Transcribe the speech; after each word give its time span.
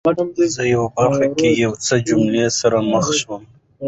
زه 0.53 0.63
یوې 0.73 0.87
برخه 0.95 1.27
کې 1.37 1.49
یو 1.63 1.73
څو 1.85 1.95
جملو 2.07 2.45
سره 2.59 2.77
مخ 2.91 3.05
شوم 3.19 3.41